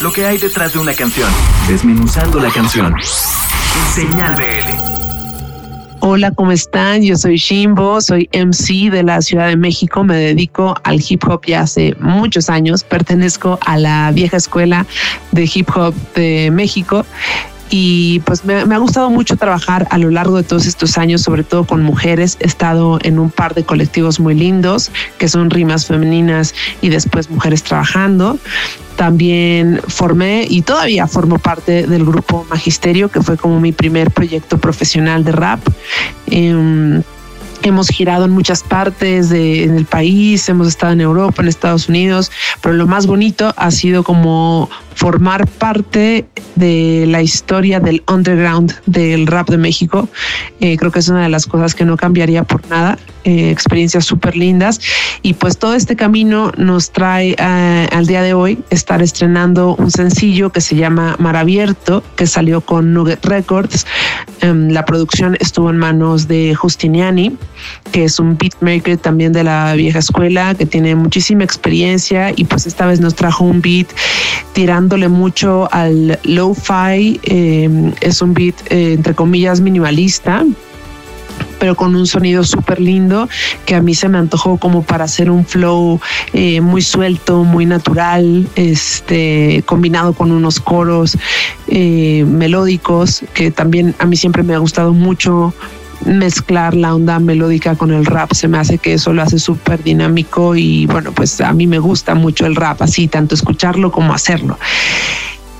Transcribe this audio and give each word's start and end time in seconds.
lo 0.00 0.12
que 0.12 0.24
hay 0.24 0.38
detrás 0.38 0.72
de 0.72 0.78
una 0.78 0.94
canción, 0.94 1.28
desmenuzando 1.68 2.40
la 2.40 2.50
canción. 2.50 2.94
Señal 3.94 4.34
BL. 4.34 6.00
Hola, 6.00 6.30
¿cómo 6.30 6.52
están? 6.52 7.02
Yo 7.02 7.16
soy 7.16 7.36
Shimbo, 7.36 8.00
soy 8.00 8.28
MC 8.32 8.90
de 8.90 9.02
la 9.02 9.20
Ciudad 9.20 9.48
de 9.48 9.56
México, 9.56 10.02
me 10.02 10.16
dedico 10.16 10.74
al 10.84 11.02
hip 11.06 11.22
hop 11.28 11.42
ya 11.46 11.60
hace 11.60 11.94
muchos 12.00 12.48
años, 12.48 12.82
pertenezco 12.82 13.58
a 13.66 13.76
la 13.76 14.10
vieja 14.12 14.38
escuela 14.38 14.86
de 15.32 15.50
hip 15.52 15.68
hop 15.76 15.94
de 16.14 16.50
México 16.50 17.04
y 17.70 18.18
pues 18.20 18.44
me, 18.44 18.54
ha 18.54 18.78
gustado 18.78 19.10
mucho 19.10 19.36
trabajar 19.36 19.86
a 19.90 19.98
lo 19.98 20.10
largo 20.10 20.36
de 20.36 20.42
todos 20.42 20.66
estos 20.66 20.98
años, 20.98 21.22
sobre 21.22 21.44
todo 21.44 21.64
con 21.64 21.82
mujeres. 21.82 22.36
He 22.40 22.46
estado 22.46 22.98
en 23.02 23.18
un 23.18 23.30
par 23.30 23.54
de 23.54 23.62
colectivos 23.62 24.18
muy 24.18 24.34
lindos, 24.34 24.90
que 25.18 25.28
son 25.28 25.50
rimas 25.50 25.86
femeninas 25.86 26.54
y 26.80 26.88
después 26.88 27.30
mujeres 27.30 27.62
trabajando. 27.62 28.38
También 29.00 29.80
formé 29.88 30.46
y 30.46 30.60
todavía 30.60 31.06
formo 31.06 31.38
parte 31.38 31.86
del 31.86 32.04
grupo 32.04 32.44
Magisterio, 32.50 33.08
que 33.08 33.22
fue 33.22 33.38
como 33.38 33.58
mi 33.58 33.72
primer 33.72 34.10
proyecto 34.10 34.58
profesional 34.58 35.24
de 35.24 35.32
rap. 35.32 35.58
Em, 36.26 37.02
hemos 37.62 37.88
girado 37.88 38.26
en 38.26 38.30
muchas 38.30 38.62
partes 38.62 39.30
del 39.30 39.86
país, 39.86 40.46
hemos 40.50 40.68
estado 40.68 40.92
en 40.92 41.00
Europa, 41.00 41.40
en 41.40 41.48
Estados 41.48 41.88
Unidos, 41.88 42.30
pero 42.60 42.74
lo 42.74 42.86
más 42.86 43.06
bonito 43.06 43.54
ha 43.56 43.70
sido 43.70 44.02
como 44.02 44.68
formar 44.94 45.46
parte 45.46 46.26
de 46.56 47.06
la 47.08 47.22
historia 47.22 47.80
del 47.80 48.02
underground 48.06 48.74
del 48.84 49.26
rap 49.26 49.48
de 49.48 49.56
México. 49.56 50.10
Eh, 50.60 50.76
creo 50.76 50.92
que 50.92 50.98
es 50.98 51.08
una 51.08 51.22
de 51.22 51.30
las 51.30 51.46
cosas 51.46 51.74
que 51.74 51.86
no 51.86 51.96
cambiaría 51.96 52.44
por 52.44 52.68
nada. 52.68 52.98
Eh, 53.24 53.50
experiencias 53.50 54.06
súper 54.06 54.34
lindas. 54.34 54.80
Y 55.20 55.34
pues 55.34 55.58
todo 55.58 55.74
este 55.74 55.94
camino 55.94 56.52
nos 56.56 56.90
trae 56.90 57.36
eh, 57.38 57.88
al 57.92 58.06
día 58.06 58.22
de 58.22 58.32
hoy 58.32 58.58
estar 58.70 59.02
estrenando 59.02 59.74
un 59.76 59.90
sencillo 59.90 60.50
que 60.50 60.62
se 60.62 60.74
llama 60.74 61.16
Mar 61.18 61.36
Abierto, 61.36 62.02
que 62.16 62.26
salió 62.26 62.62
con 62.62 62.94
Nugget 62.94 63.22
Records. 63.26 63.86
Em, 64.40 64.70
la 64.70 64.86
producción 64.86 65.36
estuvo 65.38 65.68
en 65.68 65.76
manos 65.76 66.28
de 66.28 66.54
Justiniani, 66.54 67.36
que 67.92 68.04
es 68.04 68.18
un 68.18 68.38
beatmaker 68.38 68.96
también 68.96 69.34
de 69.34 69.44
la 69.44 69.74
vieja 69.74 69.98
escuela, 69.98 70.54
que 70.54 70.64
tiene 70.64 70.94
muchísima 70.94 71.44
experiencia 71.44 72.32
y 72.34 72.44
pues 72.44 72.66
esta 72.66 72.86
vez 72.86 73.00
nos 73.00 73.16
trajo 73.16 73.44
un 73.44 73.60
beat 73.60 73.88
tirando 74.54 74.96
mucho 75.10 75.68
al 75.72 76.18
lo-fi. 76.24 77.20
Em, 77.24 77.92
es 78.00 78.22
un 78.22 78.32
beat, 78.32 78.54
eh, 78.70 78.94
entre 78.94 79.14
comillas, 79.14 79.60
minimalista 79.60 80.42
pero 81.60 81.76
con 81.76 81.94
un 81.94 82.06
sonido 82.06 82.42
súper 82.42 82.80
lindo 82.80 83.28
que 83.66 83.76
a 83.76 83.82
mí 83.82 83.94
se 83.94 84.08
me 84.08 84.18
antojó 84.18 84.56
como 84.56 84.82
para 84.82 85.04
hacer 85.04 85.30
un 85.30 85.44
flow 85.44 86.00
eh, 86.32 86.60
muy 86.60 86.82
suelto, 86.82 87.44
muy 87.44 87.66
natural, 87.66 88.48
este, 88.56 89.62
combinado 89.66 90.14
con 90.14 90.32
unos 90.32 90.58
coros 90.58 91.16
eh, 91.68 92.24
melódicos, 92.26 93.22
que 93.34 93.52
también 93.52 93.94
a 93.98 94.06
mí 94.06 94.16
siempre 94.16 94.42
me 94.42 94.54
ha 94.54 94.58
gustado 94.58 94.92
mucho 94.92 95.54
mezclar 96.06 96.74
la 96.74 96.94
onda 96.94 97.18
melódica 97.18 97.76
con 97.76 97.92
el 97.92 98.06
rap. 98.06 98.32
Se 98.32 98.48
me 98.48 98.58
hace 98.58 98.78
que 98.78 98.94
eso 98.94 99.12
lo 99.12 99.22
hace 99.22 99.38
súper 99.38 99.82
dinámico 99.82 100.56
y 100.56 100.86
bueno, 100.86 101.12
pues 101.12 101.40
a 101.40 101.52
mí 101.52 101.66
me 101.66 101.78
gusta 101.78 102.14
mucho 102.14 102.46
el 102.46 102.56
rap, 102.56 102.82
así, 102.82 103.06
tanto 103.06 103.34
escucharlo 103.34 103.92
como 103.92 104.14
hacerlo. 104.14 104.58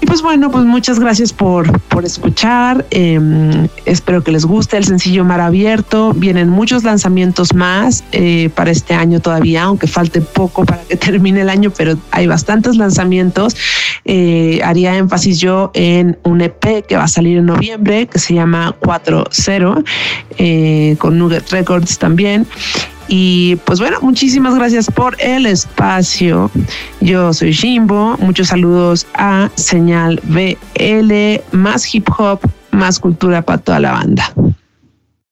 Y 0.00 0.06
pues 0.06 0.20
bueno, 0.20 0.50
pues 0.50 0.64
muchas 0.64 1.00
gracias 1.00 1.32
por, 1.32 1.80
por 1.88 2.04
escuchar. 2.04 2.84
Em, 2.90 3.68
espero 3.86 4.22
que 4.22 4.30
les 4.30 4.44
guste 4.44 4.76
el 4.76 4.84
sencillo 4.84 5.24
Mar 5.24 5.40
Abierto. 5.40 6.12
Vienen 6.14 6.50
muchos 6.50 6.84
lanzamientos 6.84 7.54
más 7.54 8.04
eh, 8.12 8.50
para 8.54 8.70
este 8.70 8.94
año 8.94 9.20
todavía, 9.20 9.62
aunque 9.62 9.86
falte 9.86 10.20
poco 10.20 10.64
para 10.66 10.82
que 10.82 10.96
termine 11.06 11.40
el 11.40 11.48
año, 11.48 11.72
pero 11.76 11.96
hay 12.10 12.26
bastantes 12.26 12.76
lanzamientos. 12.76 13.56
Eh, 14.04 14.60
haría 14.62 14.96
énfasis 14.96 15.40
yo 15.40 15.70
en 15.72 16.18
un 16.24 16.42
EP 16.42 16.86
que 16.86 16.96
va 16.96 17.04
a 17.04 17.08
salir 17.08 17.38
en 17.38 17.46
noviembre, 17.46 18.06
que 18.06 18.18
se 18.18 18.34
llama 18.34 18.76
4.0, 18.80 19.84
eh, 20.38 20.96
con 20.98 21.18
Nugget 21.18 21.50
Records 21.50 21.98
también. 21.98 22.46
Y 23.08 23.56
pues 23.64 23.80
bueno, 23.80 23.98
muchísimas 24.00 24.54
gracias 24.54 24.90
por 24.90 25.16
el 25.20 25.46
espacio. 25.46 26.50
Yo 27.00 27.32
soy 27.32 27.52
Jimbo. 27.52 28.16
Muchos 28.18 28.48
saludos 28.48 29.06
a 29.14 29.50
Señal 29.54 30.20
BL, 30.24 31.56
más 31.56 31.94
hip 31.94 32.08
hop, 32.18 32.40
más 32.72 32.98
cultura 32.98 33.42
para 33.42 33.58
toda 33.58 33.80
la 33.80 33.92
banda. 33.92 34.32